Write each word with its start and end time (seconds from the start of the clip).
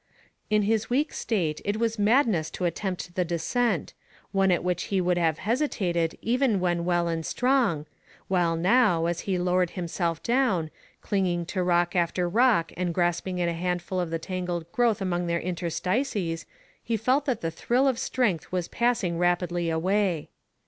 In 0.49 0.63
his 0.63 0.89
weak 0.89 1.13
state 1.13 1.61
it 1.63 1.77
was 1.77 1.99
madness 1.99 2.49
to 2.57 2.65
attempt 2.65 3.13
the 3.13 3.23
descent, 3.23 3.93
one 4.31 4.49
at 4.49 4.63
which 4.63 4.85
he 4.85 4.99
would 4.99 5.19
have 5.19 5.37
hesitated 5.37 6.17
even 6.23 6.59
when 6.59 6.85
well 6.85 7.07
and 7.07 7.23
strong, 7.23 7.85
while 8.27 8.55
now, 8.55 9.05
as 9.05 9.19
he 9.29 9.37
low 9.37 9.57
ered 9.57 9.69
himself 9.69 10.23
down, 10.23 10.71
clinging 11.01 11.45
to 11.45 11.61
rock 11.61 11.95
after 11.95 12.27
rock 12.27 12.71
and 12.75 12.95
grasping 12.95 13.39
at 13.39 13.47
a 13.47 13.53
handful 13.53 13.99
of 13.99 14.09
the 14.09 14.17
tangled 14.17 14.71
growth 14.71 15.01
among 15.03 15.27
their 15.27 15.39
interstices, 15.39 16.47
he 16.83 16.97
felt 16.97 17.25
that 17.25 17.41
the 17.41 17.51
thrill 17.51 17.87
of 17.87 17.99
strength 17.99 18.51
was 18.51 18.67
passing 18.67 19.19
rapidly 19.19 19.69
away. 19.69 20.29